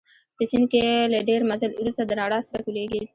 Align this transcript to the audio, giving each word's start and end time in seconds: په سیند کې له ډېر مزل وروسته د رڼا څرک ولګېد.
په 0.35 0.43
سیند 0.49 0.65
کې 0.71 0.85
له 1.13 1.19
ډېر 1.29 1.41
مزل 1.49 1.71
وروسته 1.75 2.03
د 2.05 2.11
رڼا 2.19 2.39
څرک 2.49 2.65
ولګېد. 2.67 3.07